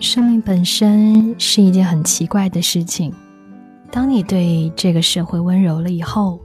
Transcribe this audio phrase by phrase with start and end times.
[0.00, 3.12] 生命本身是一件很奇怪的事情。
[3.90, 6.40] 当你对这个社会温柔了以后，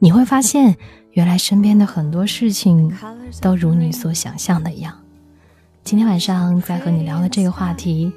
[0.00, 0.76] 你会发现，
[1.12, 2.92] 原来身边的很多事情
[3.40, 4.92] 都如你所想象的一样。
[5.84, 8.12] 今天晚上在和你聊的这个话题，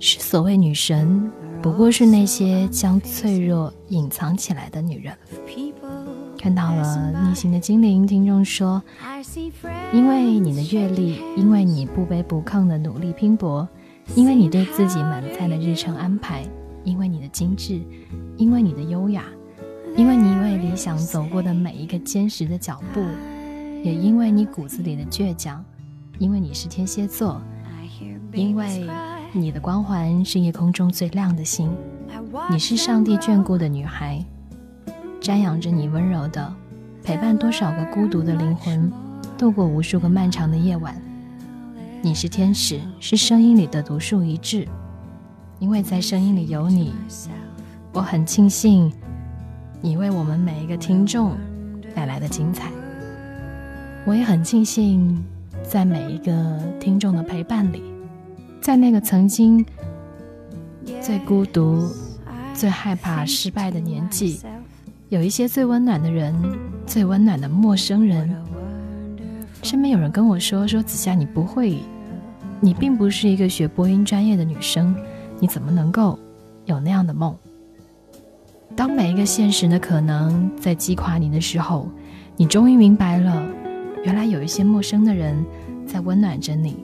[0.00, 1.30] 是所谓女神，
[1.62, 5.16] 不过是那些将脆弱隐藏起来的女人。
[6.36, 8.82] 看到了逆行的精灵听众说
[9.92, 13.66] ：“因为你的阅历，因为你不卑不亢的努力拼搏，
[14.14, 16.42] 因为你对自己满载的日程安排，
[16.84, 17.80] 因为你的精致，
[18.36, 19.24] 因为你的优雅，
[19.96, 23.00] 因为你为理想走过的每一个坚实的脚步，
[23.82, 25.62] 也因为你骨子里的倔强，
[26.18, 27.42] 因为你是天蝎座，
[28.32, 28.88] 因为
[29.32, 31.70] 你的光环是夜空中最亮的星，
[32.50, 34.24] 你是上帝眷顾的女孩。”
[35.20, 36.54] 瞻仰着你温柔的
[37.02, 38.90] 陪伴，多少个孤独的灵魂
[39.36, 40.94] 度过无数个漫长的夜晚。
[42.02, 44.66] 你是天使，是声音里的独树一帜，
[45.58, 46.94] 因为在声音里有你。
[47.92, 48.92] 我很庆幸
[49.80, 51.36] 你为我们每一个听众
[51.94, 52.70] 带来的精彩。
[54.04, 55.24] 我也很庆幸
[55.62, 57.82] 在每一个听众的陪伴里，
[58.60, 59.64] 在那个曾经
[61.00, 61.90] 最孤独、
[62.54, 64.40] 最害怕失败的年纪。
[65.08, 66.34] 有一些最温暖的人，
[66.86, 68.45] 最温暖的陌生人。
[69.66, 71.80] 身边有人跟我说：“说子夏，你不会，
[72.60, 74.94] 你并不是一个学播音专业的女生，
[75.40, 76.16] 你怎么能够
[76.66, 77.36] 有那样的梦？”
[78.76, 81.88] 当每一个现实的可能在击垮你的时候，
[82.36, 83.44] 你终于明白了，
[84.04, 85.44] 原来有一些陌生的人
[85.84, 86.76] 在温暖着你，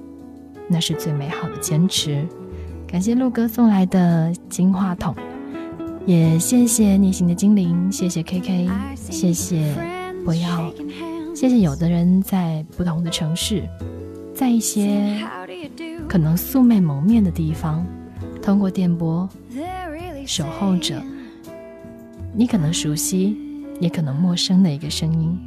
[0.67, 2.27] 那是最美好的坚持。
[2.85, 5.15] 感谢陆哥送来的金话筒。
[6.05, 9.73] 也谢谢逆行的精灵，谢谢 K K，谢谢
[10.25, 10.73] 不要，
[11.35, 13.69] 谢谢有的人在不同的城市，
[14.35, 15.21] 在一些
[16.09, 17.85] 可能素昧谋面的地方，
[18.43, 19.29] 通过电波
[20.27, 21.03] 守候着
[22.35, 23.37] 你可能熟悉，
[23.81, 25.39] 也可能陌生的一个声音。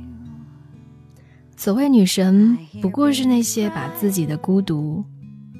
[1.55, 5.03] 所谓女神，不过是那些把自己的孤独、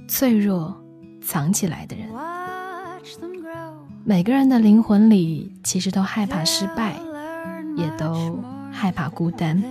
[0.08, 0.76] 脆弱
[1.22, 2.08] 藏起来的人。
[4.04, 7.00] 每个人的灵魂里，其实都害怕失败，
[7.78, 9.64] 也都害怕孤单。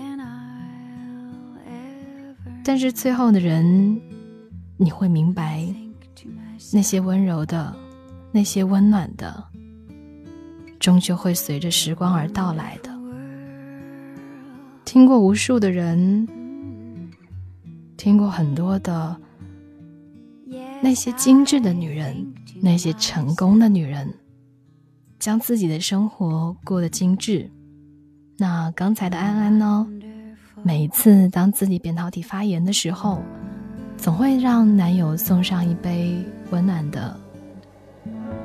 [2.65, 4.01] 但是最后的人，
[4.79, 5.65] 你会明白，
[6.73, 7.77] 那些温柔的，
[8.33, 9.45] 那些温暖的，
[10.81, 12.91] 终究会随着时光而到来的。
[14.85, 16.27] 听过无数的人，
[17.97, 19.17] 听过很多的
[20.83, 24.13] 那些精致的女人，那些成功的女人。
[25.21, 27.51] 将自己的生活过得精致。
[28.37, 29.87] 那刚才的安安呢？
[30.67, 33.23] 每一次当自己扁桃体发炎的时候，
[33.99, 36.17] 总会让男友送上一杯
[36.51, 37.15] 温暖的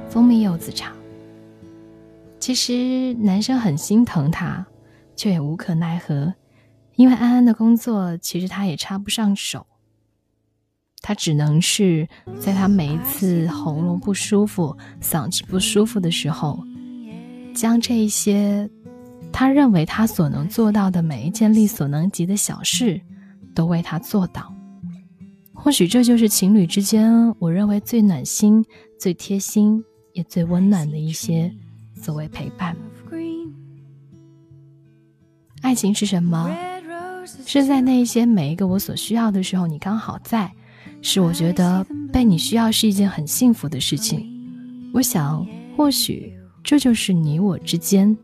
[0.10, 0.92] 蜂蜜柚子茶。
[2.38, 4.68] 其实男生很心疼她，
[5.16, 6.34] 却也无可奈何，
[6.98, 9.66] 因为安安的工作其实他也插不上手。
[11.02, 12.06] 他只能是
[12.38, 16.60] 在他每一次喉咙不舒服、嗓子不舒服的时候。
[17.56, 18.70] 将这些，
[19.32, 23.00] 他认为他所能做到的每一件力所能及的小事，
[23.56, 24.54] 都为他做到。
[25.54, 28.66] 或许这就是情侣之间，我认为最暖心、
[29.00, 31.54] 最贴心，也最温暖的一些
[31.96, 32.76] 所谓陪伴。
[35.62, 36.50] 爱情是什么？
[37.46, 40.52] 是在那一些每一个我所需要的时候，你刚好在。
[41.02, 44.26] 是我觉得被你需要是一件很幸福的事情。
[44.94, 45.46] 我想，
[45.78, 46.34] 或许。
[46.62, 48.16] 这就是你我之间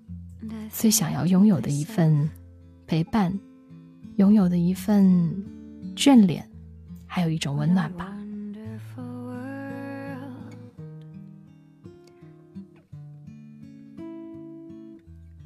[0.78, 2.30] 最想要拥有的一份
[2.86, 3.34] 陪伴，
[4.18, 5.34] 拥有的一份
[5.96, 6.46] 眷恋，
[7.08, 8.14] 还有一种温暖吧。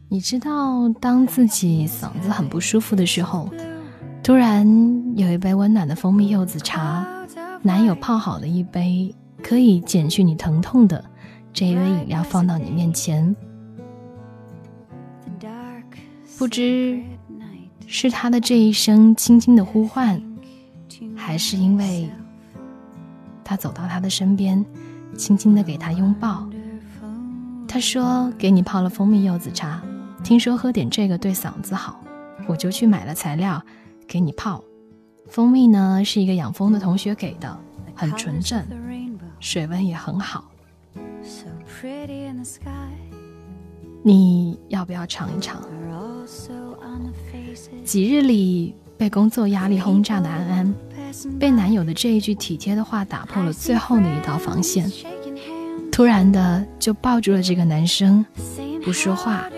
[0.09, 3.53] 你知道，当自己嗓子很不舒服的时候，
[4.23, 4.67] 突然
[5.15, 7.05] 有一杯温暖的蜂蜜柚子茶，
[7.61, 11.05] 男友泡好的一杯，可以减去你疼痛的。
[11.53, 13.35] 这一杯饮料放到你面前，
[16.39, 17.03] 不知
[17.85, 20.21] 是他的这一声轻轻的呼唤，
[21.13, 22.09] 还是因为
[23.43, 24.65] 他走到他的身边，
[25.17, 26.47] 轻轻的给他拥抱。
[27.67, 29.81] 他说：“给你泡了蜂蜜柚子茶，
[30.23, 31.99] 听说喝点这个对嗓子好，
[32.47, 33.61] 我就去买了材料
[34.07, 34.63] 给你泡。
[35.27, 37.59] 蜂蜜呢是一个养蜂的同学给的，
[37.93, 38.65] 很纯正，
[39.41, 40.49] 水温也很好。”
[44.01, 45.61] 你要不要尝一尝？
[47.83, 50.75] 几日里被工作压力轰炸的安安，
[51.39, 54.91] 被男友的这一句体贴的话打破了最后的一道防线，
[55.91, 58.23] 突然的就抱住了这个男生，
[58.83, 59.49] 不说话，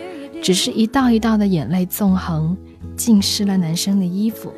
[0.41, 2.55] 只是一道一道的眼泪纵横，
[2.95, 4.53] 浸湿了男生的衣服。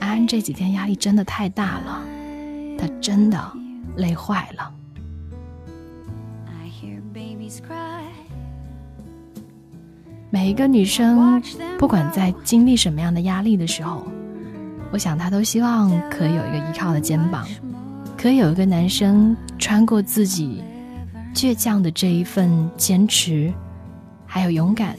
[0.00, 2.02] 安安这几天压力真的太大了，
[2.76, 3.52] 她真的
[3.96, 4.72] 累坏了。
[10.34, 11.42] 每一个女生，
[11.78, 14.02] 不管在经历什么样的压力的时候，
[14.90, 17.46] 我想她都希望可以有一个依靠的肩膀，
[18.16, 20.62] 可以有一个男生穿过自己
[21.34, 22.48] 倔强的这一份
[22.78, 23.52] 坚持，
[24.24, 24.96] 还有勇敢，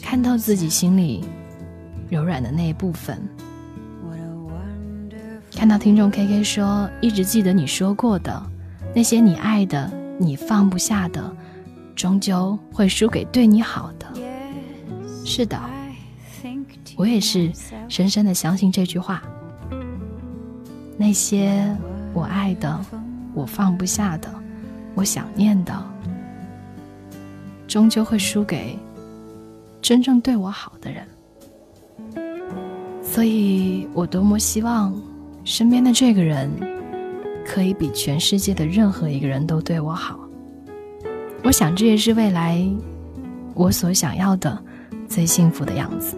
[0.00, 1.24] 看到自己心里
[2.08, 3.20] 柔软的那一部分。
[5.56, 8.40] 看到听众 K K 说，一直记得你说过的，
[8.94, 9.90] 那些你爱的、
[10.20, 11.36] 你放不下的，
[11.96, 14.06] 终究会输给对你好的。
[15.28, 15.60] 是的，
[16.96, 17.52] 我也是
[17.86, 19.22] 深深的相信这句话。
[20.96, 21.76] 那些
[22.14, 22.80] 我爱的、
[23.34, 24.34] 我放不下的、
[24.94, 25.84] 我想念的，
[27.66, 28.76] 终究会输给
[29.82, 31.06] 真正对我好的人。
[33.02, 34.98] 所以我多么希望
[35.44, 36.50] 身边的这个人，
[37.44, 40.18] 可以比全世界的任何一个人都对我好。
[41.44, 42.66] 我想这也是未来
[43.54, 44.64] 我所想要的。
[45.08, 46.16] 最幸福的样子。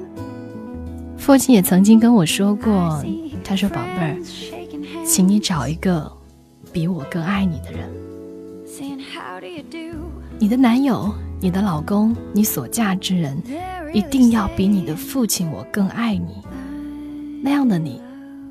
[1.16, 3.04] 父亲也曾经跟我说过，
[3.44, 4.16] 他说：“宝贝儿，
[5.06, 6.10] 请你找一个
[6.72, 7.88] 比我更爱你的人。
[10.38, 13.40] 你的男友、你的老公、你所嫁之人，
[13.92, 16.42] 一定要比你的父亲我更爱你。
[17.42, 18.00] 那样的你，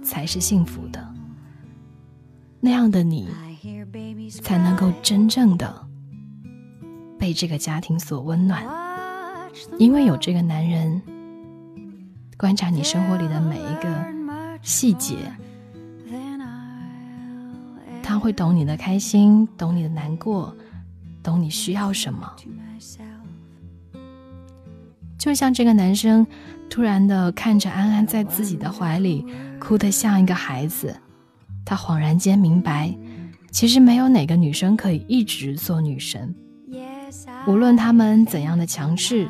[0.03, 1.05] 才是幸福的。
[2.59, 3.29] 那样的你，
[4.41, 5.87] 才能够真正的
[7.17, 8.63] 被这个家庭所温暖。”
[9.77, 11.01] 因为有这个男人
[12.37, 14.05] 观察你生活里的每一个
[14.61, 15.15] 细节，
[18.01, 20.55] 他会懂你的开心，懂你的难过，
[21.21, 22.33] 懂你需要什么。
[25.17, 26.25] 就像这个男生
[26.69, 29.25] 突然的看着安安在自己的怀里
[29.59, 30.95] 哭得像一个孩子，
[31.65, 32.95] 他恍然间明白，
[33.51, 36.33] 其实没有哪个女生可以一直做女神，
[37.45, 39.29] 无论他们怎样的强势。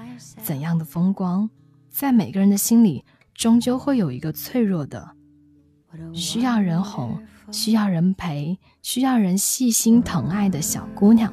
[0.49, 1.47] 怎样的风光，
[1.91, 3.05] 在每个人的心里，
[3.35, 5.07] 终究会有一个脆弱的、
[6.11, 11.31] 需要人哄、需要人陪、需要人细心疼爱的小姑娘。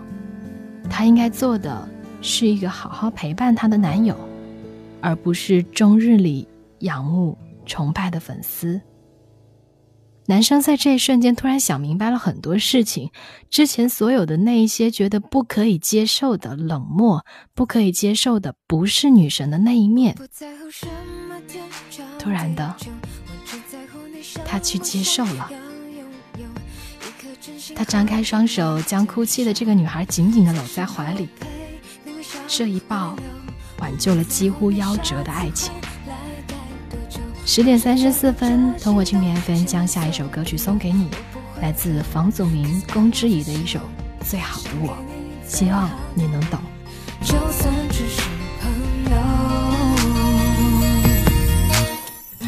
[0.91, 1.89] 她应该做的
[2.21, 4.15] 是一个好好陪伴她的男友，
[5.01, 6.47] 而不是终日里
[6.81, 8.79] 仰慕、崇拜的粉丝。
[10.29, 13.11] 男生在这一瞬间突然想明白了很多事情，
[13.49, 17.25] 之前所有的那一些觉得不可以接受的冷漠，
[17.55, 20.17] 不可以接受的不是女神的那一面，
[22.19, 22.75] 突然的，
[24.45, 25.49] 他去接受了。
[27.77, 31.29] 他张开双手，将哭泣的这个女孩紧紧的搂在怀里，
[32.49, 33.17] 这一抱，
[33.79, 35.73] 挽救了几乎夭折的爱情。
[37.49, 41.09] 十点三十四分，通过青年 FM 将下一首歌曲送给你，
[41.63, 43.79] 来自房祖名、龚之仪的一首
[44.29, 44.89] 《最好的我》，
[45.49, 46.59] 希望你能懂。
[47.23, 48.21] 就算只是
[48.61, 48.69] 朋
[49.13, 49.17] 友，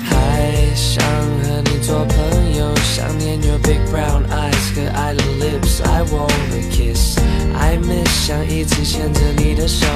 [0.03, 1.01] 还想
[1.43, 7.19] 和你做朋友，想念 your big brown eyes 和 I lips I wanna kiss
[7.57, 9.87] I miss 想一直牵着你的手，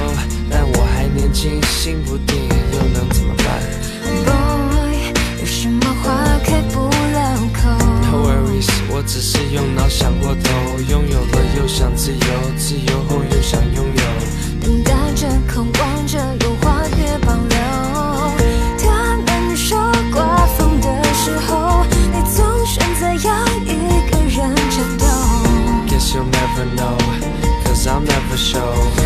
[0.48, 3.91] 但我还年轻，心不定，又能怎么办？
[5.54, 6.10] 什么花
[6.42, 7.68] 开不了口
[8.00, 10.50] ？No worries，我只是用脑想过头，
[10.88, 12.18] 拥有了又想自由，
[12.56, 14.02] 自由后又想拥有。
[14.62, 17.56] 等待着，渴望着，有话别保留。
[18.80, 19.78] 他们说
[20.10, 23.76] 刮风的时候，你总选择要一
[24.10, 25.04] 个人战斗。
[25.86, 29.01] Guess you'll never know，cause I'll never show。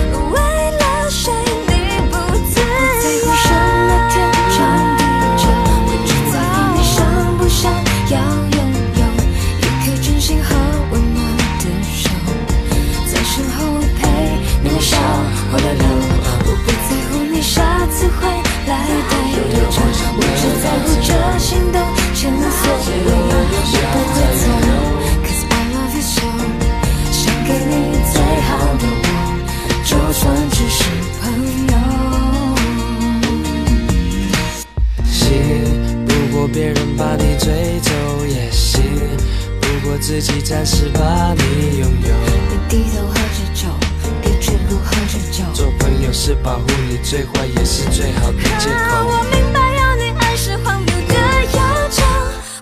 [47.02, 49.06] 最坏也是最好的借口。
[49.06, 51.14] 我明白要你爱是荒谬的
[51.54, 52.02] 要求，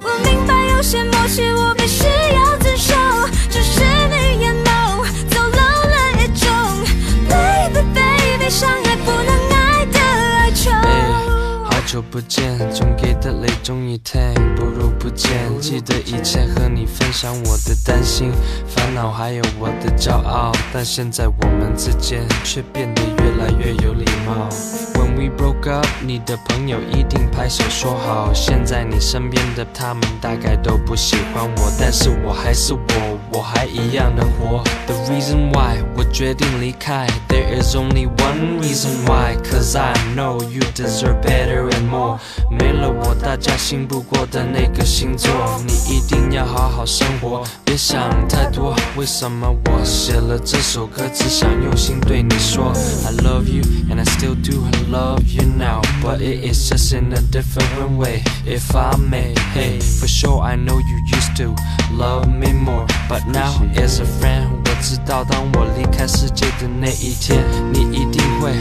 [0.02, 0.74] 我明白有。
[0.84, 2.94] 些默契，我必须要遵守。
[3.48, 6.46] 只是你也 know，走漏了一种
[7.26, 10.70] ，baby baby，相爱不能爱的哀愁。
[11.64, 12.58] 好久不见，
[13.24, 14.20] 的泪终于停，
[14.54, 15.30] 不如不见。
[15.58, 18.30] 记得以前和你分享我的担心、
[18.66, 24.93] 烦恼，还有我的骄傲，但现在我们之间却变得越来越有礼貌。
[25.16, 28.32] We broke up，你的朋友一定拍手说好。
[28.34, 34.62] 现在你身边的他们大概都不喜欢我，但是我还是我，我还一样能活。
[34.86, 42.18] The reason why 我决定离开，There is only one reason why，cause I know you deserve better and more。
[42.50, 45.30] 没了我，大家信不过的那个星座，
[45.64, 48.74] 你一定要好好生活，别想太多。
[48.96, 52.72] 为什么我写了这首歌，只想用心对你说
[53.06, 57.12] ，I love you and I still do love love you now, but it is just in
[57.12, 58.22] a different way.
[58.46, 61.54] If I may, hey, for sure I know you used to
[61.92, 68.52] love me more, but now as a friend，我知道当我离开世界的那一天，你一定会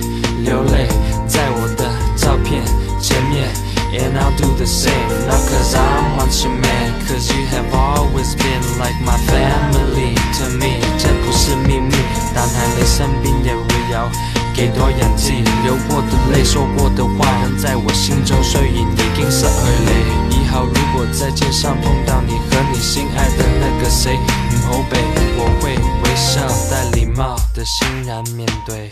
[0.44, 0.88] 流泪
[1.28, 2.62] 在我的照片
[3.02, 3.73] 前面。
[3.94, 8.64] And I'll do the same, not cause I want you man Cause you have always been
[8.80, 11.94] like my family to me 这不是秘密，
[12.34, 14.10] 但係你身边也会有
[14.56, 15.32] 幾多人知？
[15.64, 19.50] 流过的泪，说过的话，仍在我心中，虽然已经失去
[19.86, 20.38] 你。
[20.38, 24.98] 以后如果在街上碰到你和你心爱的那个谁，唔好避，
[25.38, 28.90] 我会微笑带礼貌的欣然面對。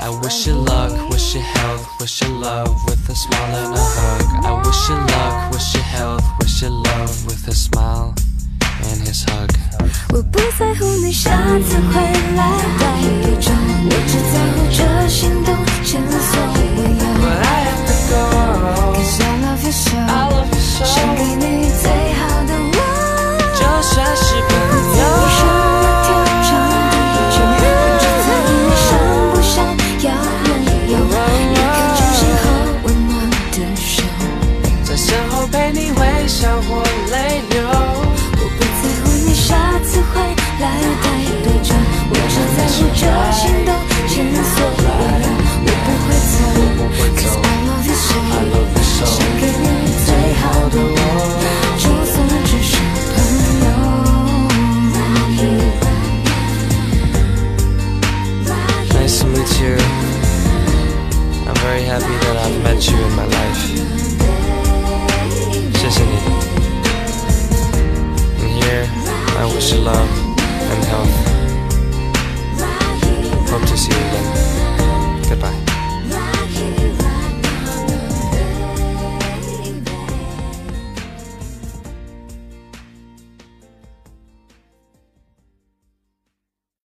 [0.00, 0.90] I wish you luck,
[1.33, 4.45] wish you health, wish you love with a smile and a hug.
[4.45, 8.13] I wish you luck, wish you health, wish you love with a smile
[8.83, 9.49] and his hug.
[10.11, 12.01] 我不在乎你下次回
[12.35, 12.41] 来
[12.79, 12.83] 带
[13.21, 14.13] 多久，我只